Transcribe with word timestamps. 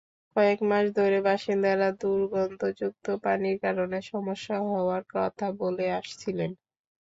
কয়েক 0.35 0.59
মাস 0.69 0.85
ধরে 0.97 1.17
বাসিন্দারা 1.27 1.89
দুর্গন্ধযুক্ত 2.01 3.05
পানির 3.23 3.57
কারণে 3.65 3.97
সমস্যা 4.11 4.55
হওয়ার 4.67 5.03
কথা 5.15 5.47
বলে 5.61 5.85
আসছিলেন। 5.99 6.51